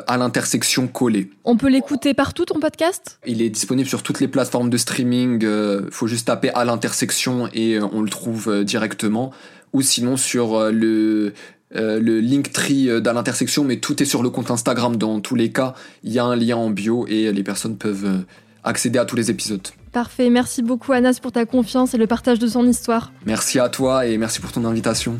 [0.06, 1.30] à l'intersection collée.
[1.44, 3.18] On peut l'écouter partout ton podcast?
[3.26, 5.42] Il est disponible sur toutes les plateformes de streaming.
[5.42, 9.32] Il faut juste taper à l'intersection et on le trouve directement.
[9.72, 11.32] Ou sinon sur le
[11.74, 14.96] euh, le link tree euh, dans l'intersection, mais tout est sur le compte Instagram.
[14.96, 18.04] Dans tous les cas, il y a un lien en bio et les personnes peuvent
[18.04, 18.18] euh,
[18.62, 19.66] accéder à tous les épisodes.
[19.90, 23.12] Parfait, merci beaucoup Anas pour ta confiance et le partage de son histoire.
[23.26, 25.18] Merci à toi et merci pour ton invitation.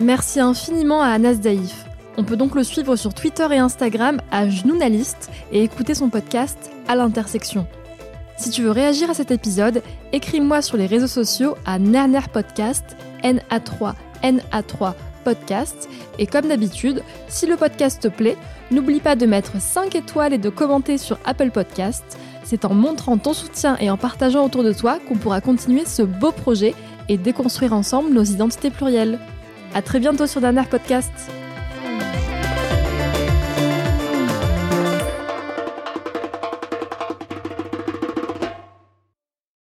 [0.00, 1.84] Merci infiniment à Anas Daïf.
[2.16, 6.70] On peut donc le suivre sur Twitter et Instagram à Genounaliste et écouter son podcast
[6.88, 7.66] à l'intersection.
[8.38, 9.82] Si tu veux réagir à cet épisode,
[10.12, 13.92] écris-moi sur les réseaux sociaux à Nerner Podcast NA3
[14.22, 15.90] NA3 podcast.
[16.18, 18.38] Et comme d'habitude, si le podcast te plaît,
[18.70, 22.18] n'oublie pas de mettre 5 étoiles et de commenter sur Apple Podcast.
[22.42, 26.00] C'est en montrant ton soutien et en partageant autour de toi qu'on pourra continuer ce
[26.00, 26.74] beau projet
[27.10, 29.18] et déconstruire ensemble nos identités plurielles.
[29.74, 31.12] À très bientôt sur Dernier Podcast.